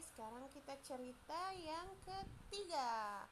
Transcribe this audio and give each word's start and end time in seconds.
sekarang 0.00 0.48
kita 0.48 0.74
cerita 0.80 1.42
yang 1.60 1.88
ketiga. 2.08 3.24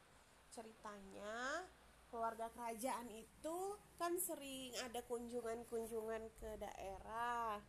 Ceritanya 0.52 1.64
keluarga 2.12 2.48
kerajaan 2.52 3.08
itu 3.12 3.58
kan 3.96 4.16
sering 4.20 4.72
ada 4.84 5.00
kunjungan-kunjungan 5.08 6.22
ke 6.40 6.50
daerah. 6.60 7.60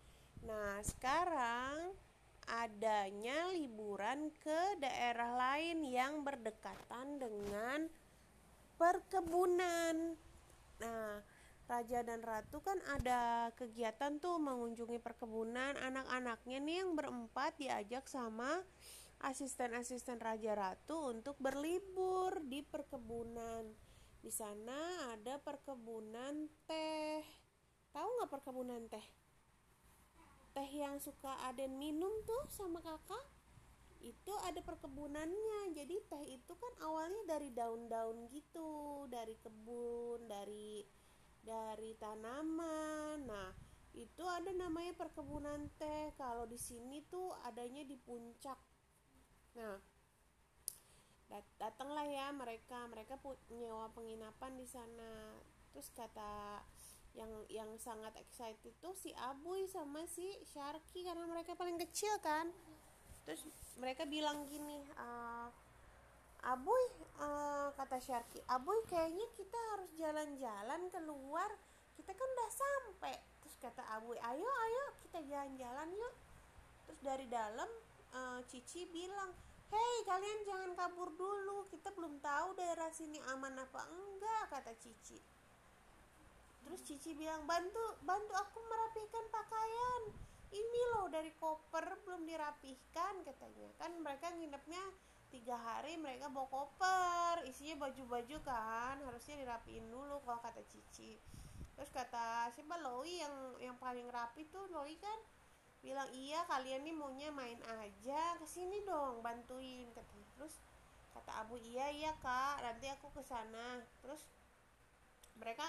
Nah, 0.44 0.80
sekarang 0.84 1.96
adanya 2.50 3.52
liburan 3.54 4.32
ke 4.42 4.80
daerah 4.82 5.32
lain 5.38 5.86
yang 5.86 6.24
berdekatan 6.24 7.20
dengan 7.20 7.88
perkebunan. 8.80 10.16
Nah, 10.80 11.20
raja 11.70 12.02
dan 12.02 12.26
ratu 12.26 12.66
kan 12.66 12.82
ada 12.90 13.54
kegiatan 13.54 14.18
tuh 14.18 14.42
mengunjungi 14.42 14.98
perkebunan. 14.98 15.78
Anak-anaknya 15.78 16.58
nih 16.58 16.76
yang 16.82 16.98
berempat 16.98 17.62
diajak 17.62 18.10
sama 18.10 18.66
asisten-asisten 19.22 20.18
raja 20.18 20.58
ratu 20.58 21.14
untuk 21.14 21.38
berlibur 21.38 22.42
di 22.42 22.66
perkebunan. 22.66 23.70
Di 24.20 24.34
sana 24.34 25.14
ada 25.14 25.38
perkebunan 25.38 26.50
teh. 26.66 27.24
Tahu 27.94 28.08
nggak 28.18 28.32
perkebunan 28.34 28.82
teh? 28.90 29.06
Teh 30.58 30.72
yang 30.74 30.98
suka 30.98 31.38
Aden 31.48 31.78
minum 31.78 32.12
tuh 32.26 32.44
sama 32.50 32.82
kakak? 32.82 33.26
Itu 34.02 34.34
ada 34.48 34.60
perkebunannya. 34.66 35.78
Jadi 35.78 35.96
teh 36.10 36.24
itu 36.34 36.54
kan 36.58 36.74
awalnya 36.84 37.38
dari 37.38 37.54
daun-daun 37.54 38.26
gitu 38.34 39.06
dari 39.12 39.38
kebun 39.38 40.26
dari 40.26 40.84
dari 41.50 41.98
tanaman. 41.98 43.26
Nah, 43.26 43.50
itu 43.98 44.22
ada 44.30 44.54
namanya 44.54 44.94
perkebunan 44.94 45.66
teh. 45.82 46.14
Kalau 46.14 46.46
di 46.46 46.62
sini 46.62 47.02
tuh 47.10 47.34
adanya 47.50 47.82
di 47.82 47.98
puncak. 47.98 48.60
Nah, 49.58 49.82
dat 51.26 51.46
datanglah 51.58 52.06
ya 52.06 52.30
mereka. 52.30 52.86
Mereka 52.86 53.18
nyewa 53.50 53.90
penginapan 53.98 54.54
di 54.62 54.70
sana. 54.70 55.42
Terus 55.74 55.90
kata 55.98 56.62
yang 57.18 57.32
yang 57.50 57.74
sangat 57.82 58.14
excited 58.22 58.78
tuh 58.78 58.94
si 58.94 59.10
Abuy 59.18 59.66
sama 59.66 60.06
si 60.06 60.30
Sharky 60.54 61.02
karena 61.02 61.26
mereka 61.26 61.58
paling 61.58 61.82
kecil 61.82 62.14
kan. 62.22 62.54
Terus 63.26 63.42
mereka 63.82 64.06
bilang 64.06 64.46
gini, 64.46 64.86
uh, 64.98 65.50
Aboy 66.40 66.84
uh, 67.20 67.76
kata 67.76 68.00
Syarki 68.00 68.40
Aboy 68.48 68.80
kayaknya 68.88 69.28
kita 69.36 69.60
harus 69.76 69.92
jalan-jalan 70.00 70.82
keluar. 70.88 71.52
Kita 72.00 72.16
kan 72.16 72.28
udah 72.32 72.52
sampai. 72.52 73.14
Terus 73.44 73.56
kata 73.60 73.84
Aboy 74.00 74.16
ayo 74.16 74.48
ayo 74.48 74.86
kita 75.04 75.20
jalan-jalan 75.28 75.90
yuk. 75.92 76.16
Terus 76.88 77.00
dari 77.04 77.28
dalam 77.28 77.68
uh, 78.16 78.40
Cici 78.48 78.88
bilang 78.88 79.36
hei 79.70 79.96
kalian 80.08 80.40
jangan 80.48 80.72
kabur 80.80 81.12
dulu. 81.12 81.68
Kita 81.68 81.92
belum 81.92 82.24
tahu 82.24 82.56
daerah 82.56 82.88
sini 82.96 83.20
aman 83.36 83.60
apa 83.60 83.84
enggak 83.92 84.44
kata 84.56 84.72
Cici. 84.80 85.20
Terus 86.64 86.82
Cici 86.88 87.20
bilang 87.20 87.44
bantu 87.44 88.00
bantu 88.08 88.32
aku 88.32 88.64
merapikan 88.64 89.28
pakaian. 89.28 90.04
Ini 90.50 90.82
loh 90.96 91.12
dari 91.12 91.30
koper 91.36 92.00
belum 92.08 92.24
dirapihkan 92.26 93.28
katanya. 93.28 93.70
Kan 93.76 94.00
mereka 94.02 94.34
nginepnya 94.34 94.82
tiga 95.30 95.56
hari 95.56 95.96
mereka 95.96 96.28
bawa 96.30 96.50
koper. 96.50 97.46
Isinya 97.46 97.88
baju-baju 97.88 98.38
kan 98.42 98.98
harusnya 99.02 99.42
dirapiin 99.42 99.86
dulu 99.90 100.22
kalau 100.26 100.42
kata 100.42 100.62
Cici. 100.70 101.18
Terus 101.78 101.90
kata 101.94 102.52
siapa? 102.52 102.76
Loi 102.82 103.24
yang 103.24 103.36
yang 103.64 103.76
paling 103.80 104.10
rapi 104.10 104.50
tuh 104.50 104.68
Loi 104.74 104.98
kan? 105.00 105.20
Bilang 105.80 106.12
iya 106.12 106.44
kalian 106.50 106.84
nih 106.84 106.92
maunya 106.92 107.30
main 107.32 107.56
aja 107.80 108.36
ke 108.36 108.44
sini 108.44 108.84
dong 108.84 109.24
bantuin 109.24 109.88
katanya 109.96 110.28
terus 110.36 110.60
kata 111.16 111.32
Abu 111.40 111.56
iya 111.56 111.88
iya 111.88 112.12
kak 112.20 112.60
nanti 112.60 112.92
aku 112.92 113.08
ke 113.16 113.24
sana. 113.24 113.80
Terus 114.04 114.28
mereka 115.40 115.66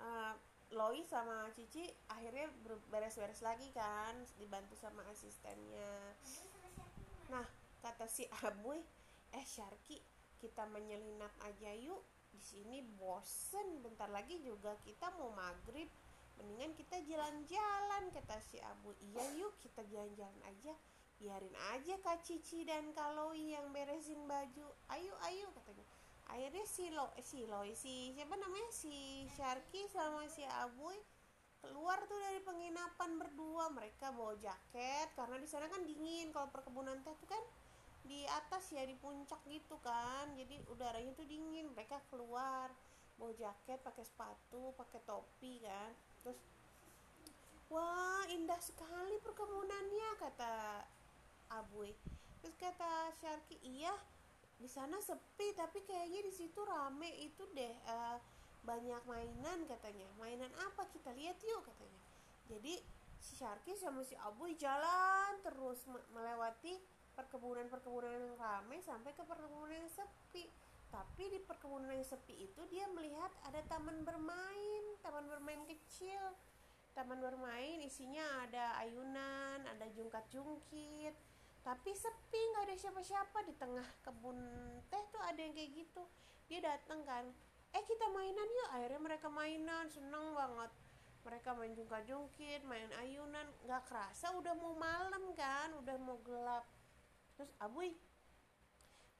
uh, 0.00 0.32
Loi 0.72 1.04
sama 1.04 1.52
Cici 1.52 1.84
akhirnya 2.08 2.48
beres-beres 2.88 3.44
lagi 3.44 3.68
kan 3.76 4.16
dibantu 4.40 4.72
sama 4.80 5.04
asistennya. 5.12 6.16
Nah 7.28 7.63
kata 7.84 8.08
si 8.08 8.24
Abuy 8.40 8.80
eh 9.36 9.44
Syarki 9.44 10.00
kita 10.44 10.68
menyelinap 10.68 11.32
aja 11.44 11.72
yuk. 11.72 12.04
Di 12.32 12.40
sini 12.40 12.84
bosen. 13.00 13.80
Bentar 13.80 14.12
lagi 14.12 14.36
juga 14.44 14.76
kita 14.84 15.08
mau 15.16 15.32
maghrib. 15.32 15.88
Mendingan 16.36 16.76
kita 16.76 17.00
jalan-jalan 17.08 18.12
kata 18.12 18.36
si 18.44 18.60
Abu. 18.60 18.92
Iya 19.12 19.24
yuk 19.40 19.56
kita 19.64 19.80
jalan-jalan 19.88 20.40
aja. 20.44 20.76
Biarin 21.16 21.56
aja 21.72 21.94
Kak 22.02 22.26
Cici 22.26 22.66
dan 22.68 22.92
Kaloi 22.92 23.56
yang 23.56 23.72
beresin 23.72 24.20
baju. 24.28 24.66
Ayo 24.92 25.14
ayo 25.32 25.48
katanya. 25.56 25.86
Akhirnya 26.28 26.66
si 26.66 26.90
Lo 26.90 27.08
eh, 27.14 27.24
si 27.24 27.46
Loi 27.48 27.72
si 27.72 28.12
siapa 28.12 28.34
namanya? 28.36 28.68
Si 28.74 29.24
Syarki 29.38 29.86
sama 29.88 30.26
si 30.28 30.42
Abuy 30.44 30.98
keluar 31.64 31.96
tuh 32.04 32.18
dari 32.18 32.42
penginapan 32.42 33.16
berdua. 33.16 33.70
Mereka 33.72 34.12
bawa 34.12 34.34
jaket 34.36 35.08
karena 35.16 35.38
di 35.38 35.48
sana 35.48 35.70
kan 35.70 35.86
dingin. 35.86 36.34
Kalau 36.34 36.50
perkebunan 36.50 36.98
teh 37.06 37.14
tuh 37.16 37.30
kan 37.30 37.40
di 38.04 38.28
atas 38.28 38.68
ya 38.70 38.84
di 38.84 38.94
puncak 39.00 39.40
gitu 39.48 39.80
kan. 39.80 40.28
Jadi 40.36 40.60
udaranya 40.68 41.12
tuh 41.16 41.26
dingin 41.26 41.72
mereka 41.72 42.00
keluar 42.12 42.68
bawa 43.16 43.32
jaket 43.34 43.80
pakai 43.80 44.04
sepatu 44.04 44.76
pakai 44.76 45.00
topi 45.08 45.64
kan. 45.64 45.90
Terus 46.22 46.38
wah 47.72 48.22
indah 48.30 48.60
sekali 48.60 49.16
perkebunannya 49.24 50.10
kata 50.20 50.54
Abuy 51.54 51.92
terus 52.44 52.60
kata 52.60 53.08
Syarki 53.24 53.56
iya 53.64 53.96
di 54.60 54.68
sana 54.68 55.00
sepi 55.00 55.56
tapi 55.56 55.80
kayaknya 55.88 56.20
di 56.28 56.32
situ 56.32 56.60
rame. 56.60 57.08
Itu 57.24 57.48
deh 57.56 57.74
uh, 57.88 58.20
banyak 58.64 59.02
mainan 59.08 59.64
katanya. 59.64 60.08
Mainan 60.20 60.52
apa? 60.60 60.84
Kita 60.92 61.12
lihat 61.16 61.40
yuk 61.40 61.64
katanya. 61.64 62.00
Jadi 62.52 62.76
si 63.16 63.40
Syarki 63.40 63.72
sama 63.80 64.04
si 64.04 64.12
Abuy 64.20 64.52
jalan 64.60 65.40
terus 65.40 65.80
melewati 66.12 66.76
perkebunan-perkebunan 67.14 68.10
yang 68.10 68.36
ramai 68.36 68.82
sampai 68.82 69.14
ke 69.14 69.22
perkebunan 69.22 69.74
yang 69.74 69.90
sepi. 69.90 70.50
Tapi 70.90 71.24
di 71.26 71.42
perkebunan 71.42 71.90
yang 71.90 72.06
sepi 72.06 72.46
itu 72.46 72.62
dia 72.70 72.86
melihat 72.90 73.30
ada 73.46 73.58
taman 73.66 74.06
bermain 74.06 74.84
taman 75.02 75.26
bermain 75.26 75.62
kecil. 75.66 76.34
Taman 76.94 77.18
bermain 77.18 77.82
isinya 77.82 78.46
ada 78.46 78.78
ayunan 78.78 79.66
ada 79.66 79.86
jungkat-jungkit. 79.90 81.14
Tapi 81.64 81.90
sepi 81.90 82.40
nggak 82.54 82.64
ada 82.70 82.76
siapa-siapa. 82.78 83.38
Di 83.46 83.54
tengah 83.58 83.88
kebun 84.06 84.38
teh 84.86 85.02
tuh 85.10 85.22
ada 85.22 85.38
yang 85.38 85.54
kayak 85.54 85.70
gitu. 85.74 86.02
Dia 86.46 86.62
datang 86.62 87.02
kan 87.02 87.24
eh 87.74 87.82
kita 87.82 88.06
mainan 88.14 88.46
yuk. 88.46 88.68
Akhirnya 88.78 89.00
mereka 89.02 89.26
mainan 89.26 89.90
seneng 89.90 90.34
banget. 90.38 90.70
Mereka 91.24 91.56
main 91.56 91.72
jungkat-jungkit 91.74 92.62
main 92.68 92.90
ayunan. 93.02 93.50
Nggak 93.66 93.82
kerasa 93.90 94.30
udah 94.38 94.54
mau 94.54 94.78
malam 94.78 95.34
kan 95.34 95.74
udah 95.82 95.96
mau 95.98 96.20
gelap 96.22 96.62
terus 97.34 97.50
Abuy 97.58 97.94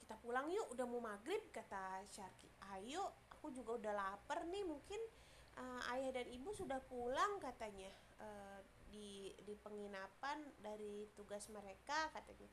kita 0.05 0.21
pulang 0.21 0.53
yuk 0.53 0.69
udah 0.77 0.85
mau 0.85 1.01
maghrib 1.01 1.41
kata 1.49 2.05
Syarki. 2.13 2.45
Ayo 2.77 3.09
aku 3.33 3.49
juga 3.49 3.81
udah 3.81 3.93
lapar 3.97 4.45
nih 4.45 4.61
mungkin 4.61 5.01
uh, 5.57 5.81
ayah 5.97 6.21
dan 6.21 6.29
ibu 6.29 6.53
sudah 6.53 6.77
pulang 6.85 7.41
katanya. 7.41 7.89
Uh, 8.21 8.61
di 8.95 9.35
di 9.43 9.59
penginapan 9.59 10.39
dari 10.63 11.09
tugas 11.19 11.49
mereka 11.51 12.13
katanya. 12.15 12.47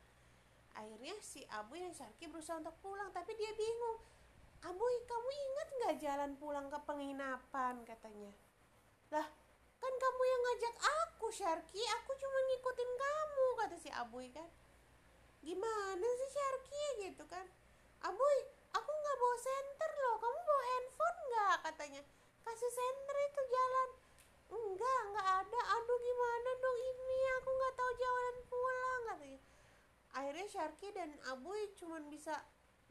Akhirnya 0.74 1.14
si 1.20 1.44
Abu 1.52 1.76
dan 1.78 1.92
Syarki 1.92 2.32
berusaha 2.32 2.58
untuk 2.58 2.74
pulang 2.80 3.12
tapi 3.12 3.36
dia 3.36 3.52
bingung. 3.54 4.00
Abuy 4.64 4.96
kamu 5.06 5.30
ingat 5.30 5.68
nggak 5.76 5.96
jalan 6.02 6.32
pulang 6.40 6.72
ke 6.72 6.80
penginapan? 6.88 7.84
katanya. 7.84 8.32
Lah 9.12 9.28
kan 9.78 9.94
kamu 10.00 10.22
yang 10.24 10.42
ngajak 10.48 10.76
aku 10.80 11.28
Syarki. 11.36 11.84
Aku 12.02 12.16
cuma 12.16 12.40
ngikutin 12.48 12.92
kamu 12.96 13.46
kata 13.60 13.76
si 13.76 13.90
Abuy 13.92 14.32
kan 14.32 14.48
gimana 15.42 16.08
sih 16.18 16.30
Sharky 16.30 16.86
gitu 17.10 17.24
kan? 17.26 17.46
Aboy 18.06 18.38
aku 18.74 18.90
nggak 18.90 19.18
bawa 19.18 19.38
senter 19.38 19.92
loh. 20.02 20.16
Kamu 20.22 20.40
bawa 20.46 20.64
handphone 20.66 21.20
nggak? 21.30 21.56
Katanya. 21.70 22.02
Kasih 22.42 22.72
senter 22.72 23.18
itu 23.26 23.42
jalan. 23.50 23.90
Enggak 24.52 25.00
nggak 25.14 25.28
ada. 25.46 25.62
Aduh 25.78 26.00
gimana 26.02 26.50
dong 26.58 26.80
ini? 26.80 27.20
Aku 27.42 27.50
nggak 27.50 27.74
tahu 27.78 27.92
jalan 27.98 28.36
pulang 28.50 29.02
katanya. 29.14 29.40
Akhirnya 30.12 30.48
Sharky 30.50 30.88
dan 30.94 31.12
Aboy 31.34 31.62
cuman 31.78 32.04
bisa 32.12 32.36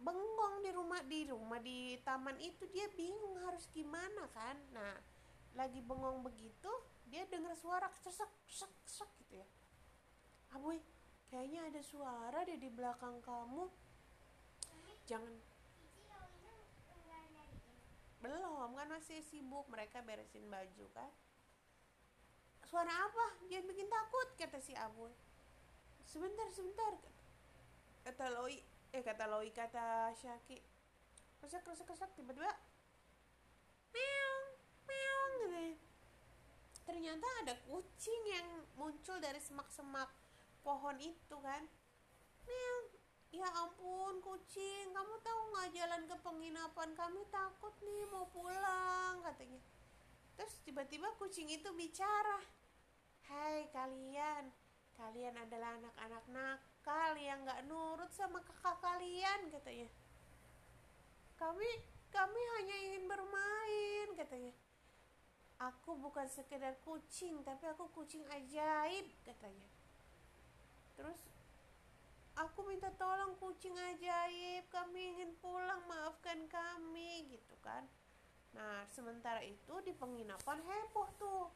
bengong 0.01 0.65
di 0.65 0.71
rumah 0.73 1.01
di 1.05 1.21
rumah 1.29 1.61
di 1.61 1.99
taman 2.03 2.37
itu. 2.41 2.67
Dia 2.73 2.89
bingung 2.95 3.39
harus 3.47 3.67
gimana 3.71 4.27
kan? 4.33 4.57
Nah 4.73 4.95
lagi 5.59 5.83
bengong 5.83 6.23
begitu 6.23 6.71
dia 7.11 7.27
dengar 7.27 7.59
suara 7.59 7.91
cesek 8.01 8.31
cesek 8.47 9.11
gitu 9.27 9.43
ya. 9.43 9.47
Aboy 10.55 10.79
kayaknya 11.31 11.71
ada 11.71 11.81
suara 11.81 12.43
deh 12.45 12.59
di 12.59 12.69
belakang 12.69 13.23
kamu. 13.23 13.71
Jangan. 15.07 15.35
Belum 18.21 18.75
kan 18.77 18.89
masih 18.91 19.25
sibuk. 19.25 19.65
Mereka 19.73 20.05
beresin 20.05 20.45
baju 20.51 20.87
kan? 20.93 21.11
Suara 22.69 22.93
apa? 22.93 23.27
Dia 23.49 23.65
bikin 23.65 23.89
takut 23.89 24.29
kata 24.37 24.61
si 24.61 24.77
Abu 24.77 25.09
sebentar 26.11 26.51
sebentar 26.51 26.93
kata 28.03 28.35
Loi 28.35 28.59
eh 28.91 29.03
kata 29.07 29.31
Loi 29.31 29.55
kata 29.55 30.11
Syaki 30.19 30.59
kesak 31.39 31.63
kesak 31.63 31.87
kesak 31.87 32.11
tiba-tiba. 32.19 32.51
Meong 33.95 34.45
meong 34.85 35.33
gitu. 35.41 35.65
Ternyata 36.85 37.27
ada 37.47 37.55
kucing 37.65 38.23
yang 38.27 38.67
muncul 38.75 39.17
dari 39.23 39.39
semak-semak 39.39 40.11
pohon 40.61 40.97
itu 41.01 41.37
kan. 41.41 41.63
Meong 42.45 42.87
ya 43.31 43.49
ampun 43.63 44.19
kucing 44.21 44.91
kamu 44.91 45.15
tahu 45.23 45.41
nggak 45.55 45.71
jalan 45.75 46.03
ke 46.07 46.17
penginapan? 46.21 46.89
Kami 46.97 47.23
takut 47.31 47.75
nih 47.85 48.05
mau 48.11 48.27
pulang 48.33 49.23
katanya. 49.25 49.61
Terus 50.37 50.55
tiba-tiba 50.65 51.09
kucing 51.21 51.49
itu 51.53 51.69
bicara 51.77 52.41
hai 53.31 53.71
kalian 53.71 54.51
kalian 54.99 55.39
adalah 55.39 55.79
anak-anak 55.79 56.25
nakal 56.29 57.13
yang 57.15 57.41
nggak 57.47 57.65
nurut 57.71 58.11
sama 58.13 58.43
kakak 58.45 58.77
kalian 58.83 59.49
katanya. 59.49 59.89
Kami 61.39 61.71
kami 62.11 62.41
hanya 62.59 62.77
ingin 62.91 63.05
bermain 63.09 64.09
katanya. 64.19 64.53
Aku 65.61 65.93
bukan 66.01 66.25
sekedar 66.25 66.77
kucing 66.85 67.45
tapi 67.45 67.69
aku 67.69 67.89
kucing 67.93 68.25
ajaib 68.33 69.05
katanya 69.29 69.80
terus? 71.01 71.21
Aku 72.37 72.61
minta 72.69 72.93
tolong 73.01 73.33
kucing 73.41 73.73
ajaib 73.73 74.69
kami 74.69 75.17
ingin 75.17 75.33
pulang 75.41 75.81
maafkan 75.89 76.45
kami 76.53 77.25
gitu 77.33 77.57
kan. 77.65 77.89
Nah 78.53 78.85
sementara 78.93 79.41
itu 79.41 79.75
di 79.81 79.97
penginapan 79.97 80.61
heboh 80.61 81.09
tuh. 81.17 81.49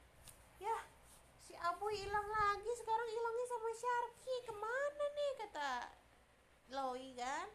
Ya 0.56 0.76
si 1.44 1.52
Abu 1.61 1.93
hilang 1.93 2.29
lagi 2.29 2.73
sekarang 2.81 3.08
hilangnya 3.12 3.46
sama 3.52 3.70
Sharky 3.76 4.37
ke 4.49 4.52
mana 4.56 5.05
nih 5.12 5.32
kata 5.44 5.73
Loi 6.73 7.08
kan? 7.17 7.49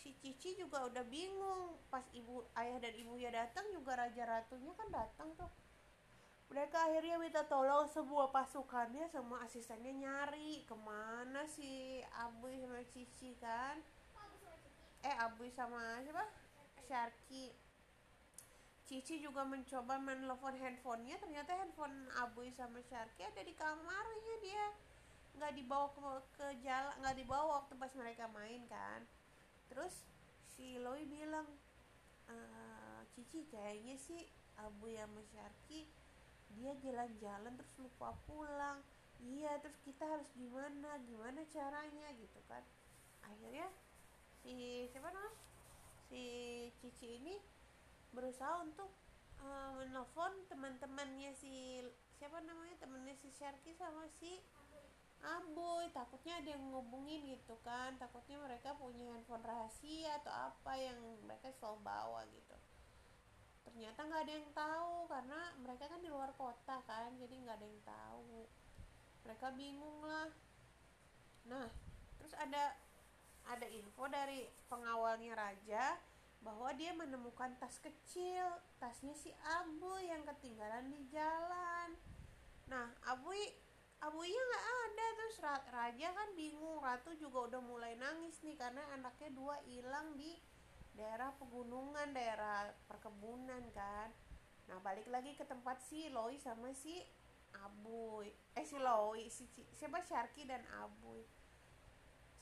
Si 0.00 0.16
Cici 0.16 0.56
juga 0.56 0.84
udah 0.88 1.04
bingung. 1.08 1.76
Pas 1.92 2.04
ibu 2.12 2.44
ayah 2.56 2.80
dan 2.80 2.92
ibunya 2.96 3.28
datang 3.32 3.68
juga 3.72 3.96
raja 4.00 4.24
ratunya 4.24 4.72
kan 4.76 4.88
datang 4.92 5.28
tuh 5.36 5.48
mereka 6.50 6.82
akhirnya 6.82 7.14
minta 7.14 7.46
tolong 7.46 7.86
semua 7.86 8.26
pasukannya 8.34 9.06
sama 9.06 9.38
asistennya 9.46 9.94
nyari 9.94 10.66
ke 10.66 10.74
mana 10.74 11.46
si 11.46 12.02
Abu 12.18 12.50
sama 12.50 12.82
Cici 12.90 13.38
kan? 13.38 13.78
Eh 15.06 15.14
Abu 15.22 15.46
sama 15.54 16.02
siapa? 16.02 16.26
Sharky 16.90 17.54
Cici 18.82 19.22
juga 19.22 19.46
mencoba 19.46 20.02
menelpon 20.02 20.58
handphonenya 20.58 21.22
ternyata 21.22 21.54
handphone 21.54 22.10
Abu 22.18 22.42
sama 22.58 22.82
Sharky 22.82 23.22
ada 23.22 23.46
di 23.46 23.54
kamarnya 23.54 24.34
dia. 24.42 24.66
Nggak 25.38 25.54
dibawa 25.54 25.86
ke, 25.94 26.02
ke 26.34 26.46
jalan 26.66 26.98
nggak 26.98 27.14
dibawa 27.14 27.62
waktu 27.62 27.78
pas 27.78 27.94
mereka 27.94 28.26
main 28.34 28.66
kan. 28.66 29.06
Terus 29.70 30.02
si 30.50 30.82
Loi 30.82 31.06
bilang 31.06 31.46
e, 32.26 32.34
Cici 33.14 33.46
kayaknya 33.46 33.94
sih 33.94 34.26
Abu 34.58 34.90
yang 34.90 35.14
Syarki 35.30 35.99
dia 36.56 36.72
jalan-jalan 36.82 37.52
terus 37.54 37.74
lupa 37.78 38.16
pulang. 38.26 38.82
Iya 39.20 39.60
terus 39.60 39.76
kita 39.84 40.08
harus 40.08 40.28
gimana 40.32 40.96
gimana 41.04 41.44
caranya 41.52 42.08
gitu 42.16 42.40
kan. 42.48 42.64
Akhirnya 43.26 43.68
si 44.40 44.86
siapa 44.88 45.12
namanya? 45.12 45.36
Si 46.08 46.22
Cici 46.80 47.20
ini 47.20 47.36
berusaha 48.10 48.64
untuk 48.64 48.90
uh, 49.44 49.70
menelpon 49.78 50.32
teman-temannya 50.48 51.36
si 51.36 51.84
siapa 52.16 52.40
namanya? 52.40 52.80
Temennya 52.80 53.14
si 53.20 53.28
Syarki 53.30 53.76
sama 53.76 54.08
si 54.18 54.40
Aboy 55.20 55.92
takutnya 55.92 56.40
ada 56.40 56.56
yang 56.56 56.64
ngubungin 56.72 57.28
gitu 57.28 57.52
kan. 57.60 57.92
Takutnya 58.00 58.40
mereka 58.40 58.72
punya 58.80 59.04
handphone 59.12 59.44
rahasia 59.44 60.16
atau 60.24 60.32
apa 60.32 60.72
yang 60.80 60.96
mereka 61.28 61.52
selalu 61.52 61.84
bawa 61.84 62.24
gitu 62.32 62.56
ternyata 63.70 64.02
nggak 64.02 64.22
ada 64.26 64.34
yang 64.34 64.50
tahu 64.50 64.94
karena 65.06 65.40
mereka 65.62 65.86
kan 65.86 66.02
di 66.02 66.10
luar 66.10 66.34
kota 66.34 66.82
kan 66.90 67.14
jadi 67.22 67.34
nggak 67.38 67.56
ada 67.62 67.66
yang 67.70 67.82
tahu. 67.86 68.42
Mereka 69.22 69.46
bingung 69.54 70.02
lah. 70.02 70.26
Nah 71.46 71.70
terus 72.18 72.34
ada 72.34 72.74
ada 73.46 73.66
info 73.70 74.10
dari 74.10 74.50
pengawalnya 74.66 75.38
raja 75.38 75.94
bahwa 76.42 76.74
dia 76.74 76.90
menemukan 76.98 77.54
tas 77.62 77.78
kecil 77.78 78.42
tasnya 78.82 79.14
si 79.14 79.30
Abu 79.62 80.02
yang 80.02 80.26
ketinggalan 80.26 80.90
di 80.90 81.06
jalan. 81.14 81.94
Nah 82.66 82.90
Abu 83.06 83.30
Abuya 84.02 84.34
nggak 84.34 84.66
ada. 84.66 85.06
Terus 85.14 85.36
raja 85.70 86.08
kan 86.10 86.28
bingung 86.34 86.82
ratu 86.82 87.14
juga 87.14 87.54
udah 87.54 87.62
mulai 87.62 87.94
nangis 87.94 88.42
nih 88.42 88.58
karena 88.58 88.82
anaknya 88.98 89.30
dua 89.30 89.62
hilang 89.62 90.18
di 90.18 90.34
daerah 90.94 91.30
pegunungan 91.38 92.10
daerah 92.12 92.70
perkebunan 92.90 93.62
kan. 93.74 94.08
Nah 94.70 94.78
balik 94.82 95.06
lagi 95.10 95.34
ke 95.34 95.44
tempat 95.46 95.82
si 95.82 96.10
Loi 96.10 96.38
sama 96.38 96.70
si 96.74 97.02
Abuy 97.50 98.30
eh 98.54 98.66
si 98.66 98.78
Loi 98.78 99.26
si 99.26 99.46
siapa? 99.74 100.02
Sharky 100.06 100.46
dan 100.46 100.62
Abuy 100.78 101.26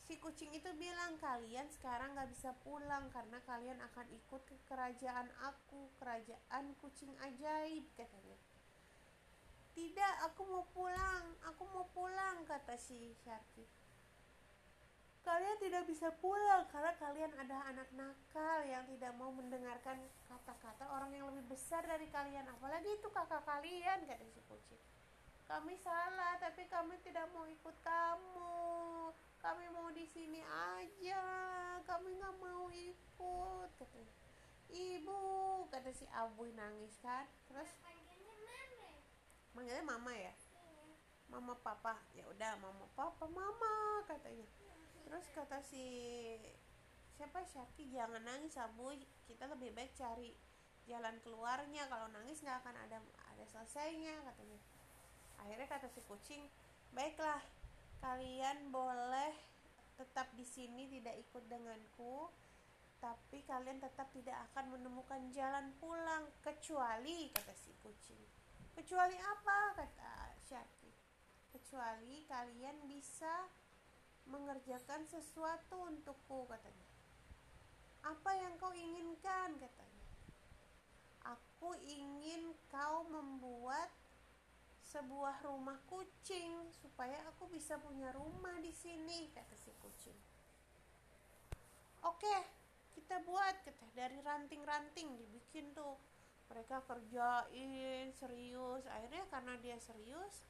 si 0.09 0.17
kucing 0.17 0.49
itu 0.57 0.69
bilang 0.81 1.21
kalian 1.21 1.69
sekarang 1.69 2.17
nggak 2.17 2.33
bisa 2.33 2.57
pulang 2.65 3.13
karena 3.13 3.45
kalian 3.45 3.77
akan 3.93 4.09
ikut 4.09 4.41
ke 4.49 4.57
kerajaan 4.65 5.29
aku 5.45 5.93
kerajaan 6.01 6.73
kucing 6.81 7.13
ajaib 7.21 7.85
katanya. 7.93 8.41
Tidak 9.77 10.15
aku 10.25 10.49
mau 10.49 10.65
pulang 10.73 11.37
aku 11.45 11.63
mau 11.73 11.85
pulang 11.93 12.45
kata 12.49 12.77
si 12.81 13.13
Sharky 13.21 13.69
kalian 15.29 15.61
tidak 15.61 15.85
bisa 15.85 16.09
pulang 16.25 16.65
karena 16.73 16.97
kalian 16.97 17.33
ada 17.37 17.61
anak 17.69 17.89
nakal 17.93 18.65
yang 18.65 18.89
tidak 18.89 19.13
mau 19.21 19.29
mendengarkan 19.29 20.01
kata-kata 20.25 20.89
orang 20.89 21.13
yang 21.13 21.29
lebih 21.29 21.53
besar 21.53 21.85
dari 21.85 22.09
kalian. 22.09 22.49
Apalagi 22.49 22.97
itu 22.97 23.13
kakak 23.13 23.45
kalian 23.45 24.09
kata 24.09 24.25
si 24.33 24.41
kucing 24.49 24.81
kami 25.49 25.81
salah 25.81 26.37
tapi 26.37 26.69
kami 26.69 27.01
tidak 27.01 27.25
mau 27.33 27.49
ikut 27.49 27.77
kamu. 27.81 29.09
Kami 29.41 29.65
mau 29.73 29.89
di 29.97 30.05
sini 30.05 30.45
aja 30.45 31.25
kami 31.89 32.21
nggak 32.21 32.37
mau 32.37 32.69
ikut. 32.69 33.69
Kata 33.81 34.01
ibu 34.69 35.21
kata 35.73 35.89
si 35.97 36.05
Abu 36.13 36.53
nangis 36.53 37.01
kan? 37.01 37.25
Terus? 37.49 37.73
Manggilnya 39.57 39.85
mama 39.89 40.13
ya? 40.13 40.37
Mama 41.33 41.57
papa. 41.65 41.97
Ya 42.13 42.29
udah 42.29 42.61
mama 42.61 42.85
papa 42.93 43.25
mama 43.33 44.05
katanya 44.05 44.45
terus 45.09 45.25
kata 45.33 45.65
si 45.65 45.85
siapa? 47.17 47.41
Syaki 47.49 47.89
jangan 47.89 48.21
nangis 48.21 48.61
abu. 48.61 48.93
Kita 49.25 49.49
lebih 49.49 49.73
baik 49.73 49.97
cari 49.97 50.37
jalan 50.85 51.17
keluarnya. 51.25 51.89
Kalau 51.89 52.13
nangis 52.13 52.45
nggak 52.45 52.61
akan 52.61 52.77
ada 52.77 53.01
ada 53.33 53.45
selesainya 53.49 54.21
katanya. 54.29 54.61
Akhirnya 55.41 55.65
kata 55.65 55.89
si 55.89 56.05
kucing 56.05 56.45
baiklah 56.93 57.41
kalian 58.05 58.69
boleh 58.69 59.33
tetap 59.97 60.29
di 60.37 60.45
sini 60.45 60.87
tidak 60.93 61.17
ikut 61.19 61.43
denganku 61.51 62.31
tapi 63.03 63.43
kalian 63.47 63.83
tetap 63.83 64.11
tidak 64.15 64.39
akan 64.51 64.79
menemukan 64.79 65.19
jalan 65.35 65.73
pulang 65.81 66.29
kecuali 66.45 67.33
kata 67.33 67.57
si 67.57 67.73
kucing. 67.81 68.21
Kecuali 68.77 69.17
apa? 69.17 69.73
kata 69.75 70.37
Syarki 70.45 70.93
kecuali 71.49 72.23
kalian 72.29 72.87
bisa 72.87 73.49
mengerjakan 74.29 75.05
sesuatu 75.09 75.89
untukku 75.89 76.45
katanya. 76.47 76.89
Apa 78.05 78.31
yang 78.37 78.55
kau 78.61 78.73
inginkan 78.73 79.57
katanya. 79.59 80.07
Aku 81.29 81.77
ingin 81.85 82.57
kau 82.73 83.05
membuat 83.09 83.91
sebuah 84.89 85.45
rumah 85.45 85.77
kucing 85.85 86.73
supaya 86.81 87.21
aku 87.29 87.45
bisa 87.53 87.77
punya 87.77 88.09
rumah 88.17 88.57
di 88.65 88.73
sini 88.73 89.29
kata 89.37 89.53
si 89.57 89.69
kucing. 89.85 90.17
Oke 92.09 92.59
kita 93.09 93.25
buat 93.25 93.57
kata 93.65 93.89
dari 93.97 94.21
ranting-ranting 94.21 95.17
dibikin 95.17 95.73
tuh. 95.73 95.97
Mereka 96.53 96.85
kerjain 96.85 98.13
serius. 98.17 98.85
Akhirnya 98.85 99.25
karena 99.33 99.57
dia 99.65 99.81
serius 99.81 100.45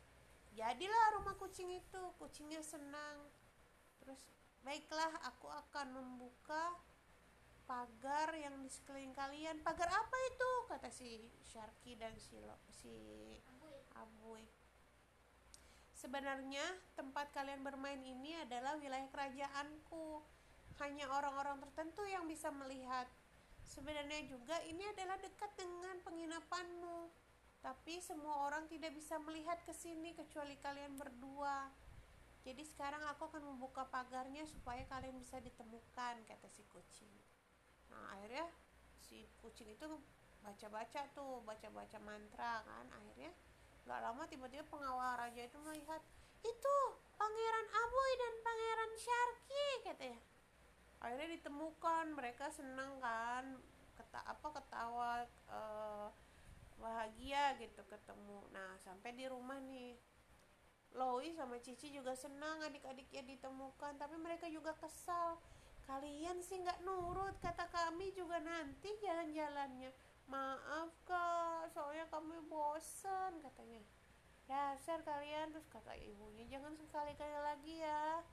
jadilah 0.58 1.18
rumah 1.18 1.38
kucing 1.38 1.70
itu. 1.70 2.02
Kucingnya 2.18 2.58
senang 2.66 3.30
terus 4.08 4.24
baiklah 4.64 5.12
aku 5.28 5.52
akan 5.52 6.00
membuka 6.00 6.72
pagar 7.68 8.32
yang 8.32 8.56
di 8.64 8.72
sekeliling 8.72 9.12
kalian. 9.12 9.60
Pagar 9.60 9.92
apa 9.92 10.16
itu? 10.32 10.50
kata 10.72 10.88
si 10.88 11.28
Sharky 11.44 12.00
dan 12.00 12.16
si 12.16 12.40
Lo, 12.40 12.56
si 12.72 12.88
Abuy 13.92 14.48
sebenarnya 15.98 16.62
tempat 16.94 17.34
kalian 17.34 17.66
bermain 17.66 17.98
ini 17.98 18.38
adalah 18.46 18.78
wilayah 18.78 19.10
kerajaanku. 19.10 20.22
Hanya 20.78 21.10
orang-orang 21.10 21.58
tertentu 21.58 22.06
yang 22.06 22.22
bisa 22.30 22.54
melihat. 22.54 23.10
Sebenarnya 23.66 24.24
juga 24.30 24.56
ini 24.70 24.86
adalah 24.94 25.18
dekat 25.18 25.50
dengan 25.58 25.98
penginapanmu. 26.06 27.10
Tapi 27.58 27.98
semua 27.98 28.46
orang 28.46 28.70
tidak 28.70 28.94
bisa 28.94 29.18
melihat 29.18 29.58
ke 29.66 29.74
sini 29.74 30.14
kecuali 30.14 30.54
kalian 30.62 30.94
berdua. 30.94 31.66
Jadi 32.46 32.62
sekarang 32.62 33.02
aku 33.10 33.28
akan 33.28 33.42
membuka 33.54 33.84
pagarnya 33.90 34.46
supaya 34.46 34.86
kalian 34.86 35.18
bisa 35.18 35.42
ditemukan 35.42 36.14
kata 36.24 36.48
si 36.48 36.62
kucing. 36.70 37.10
Nah 37.90 38.14
akhirnya 38.14 38.46
si 39.02 39.26
kucing 39.42 39.68
itu 39.74 39.86
baca-baca 40.40 41.02
tuh 41.12 41.42
baca-baca 41.42 41.98
mantra 42.00 42.62
kan. 42.62 42.86
Akhirnya 42.94 43.32
nggak 43.88 44.00
lama 44.04 44.22
tiba-tiba 44.30 44.64
pengawal 44.70 45.18
raja 45.18 45.42
itu 45.44 45.58
melihat 45.64 46.00
itu 46.46 46.76
pangeran 47.18 47.66
Aboy 47.68 48.12
dan 48.14 48.34
pangeran 48.46 48.92
Sharky 48.96 49.68
katanya. 49.84 50.20
Akhirnya 50.98 51.28
ditemukan 51.38 52.04
mereka 52.14 52.46
seneng 52.50 53.02
kan 53.02 53.58
keta 53.98 54.22
apa 54.22 54.48
ketawa 54.54 55.26
uh, 55.50 56.08
bahagia 56.78 57.58
gitu 57.58 57.82
ketemu. 57.90 58.46
Nah 58.54 58.78
sampai 58.82 59.10
di 59.18 59.26
rumah 59.26 59.58
nih 59.58 59.98
Loi 60.96 61.36
sama 61.36 61.60
Cici 61.60 61.92
juga 61.92 62.16
senang 62.16 62.64
adik-adiknya 62.64 63.20
ditemukan 63.26 64.00
tapi 64.00 64.16
mereka 64.16 64.48
juga 64.48 64.72
kesal. 64.80 65.36
Kalian 65.84 66.40
sih 66.44 66.60
nggak 66.60 66.84
nurut 66.84 67.36
kata 67.40 67.68
kami 67.68 68.12
juga 68.16 68.40
nanti 68.40 68.88
jalan-jalannya. 69.04 69.92
Maaf 70.28 70.92
kak 71.08 71.72
soalnya 71.72 72.04
kami 72.12 72.36
bosan 72.48 73.40
katanya. 73.40 73.80
Dasar 74.48 75.04
kalian 75.04 75.52
terus 75.52 75.68
kata 75.68 75.92
ibunya 75.96 76.44
jangan 76.48 76.76
sekali-kali 76.76 77.36
lagi 77.40 77.74
ya. 77.80 78.24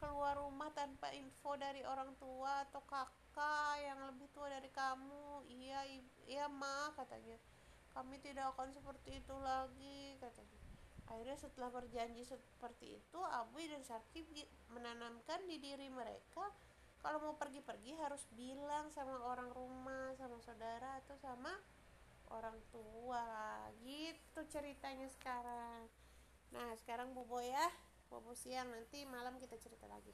Keluar 0.00 0.36
rumah 0.40 0.72
tanpa 0.72 1.12
info 1.12 1.56
dari 1.56 1.84
orang 1.84 2.12
tua 2.16 2.64
atau 2.68 2.80
kakak 2.88 3.76
yang 3.80 4.00
lebih 4.08 4.28
tua 4.32 4.48
dari 4.48 4.68
kamu. 4.72 5.44
Iya 5.48 5.80
iya 6.28 6.46
ma 6.48 6.92
katanya. 6.96 7.36
Kami 7.92 8.16
tidak 8.24 8.56
akan 8.56 8.72
seperti 8.72 9.20
itu 9.20 9.36
lagi 9.36 10.16
katanya 10.16 10.61
akhirnya 11.12 11.36
setelah 11.36 11.68
berjanji 11.68 12.24
seperti 12.24 12.96
itu 12.96 13.20
Abu 13.20 13.60
dan 13.68 13.84
Syarki 13.84 14.24
menanamkan 14.72 15.44
di 15.44 15.60
diri 15.60 15.92
mereka 15.92 16.48
kalau 17.04 17.20
mau 17.20 17.34
pergi-pergi 17.36 17.98
harus 18.00 18.24
bilang 18.32 18.88
sama 18.94 19.20
orang 19.28 19.50
rumah 19.52 20.16
sama 20.16 20.38
saudara 20.40 21.02
atau 21.02 21.18
sama 21.18 21.50
orang 22.30 22.56
tua. 22.70 23.26
Gitu 23.82 24.40
ceritanya 24.48 25.10
sekarang. 25.10 25.90
Nah 26.54 26.72
sekarang 26.80 27.12
bobo 27.12 27.42
ya 27.42 27.68
bobo 28.12 28.36
siang 28.36 28.68
nanti 28.68 29.08
malam 29.08 29.40
kita 29.40 29.56
cerita 29.56 29.88
lagi 29.88 30.12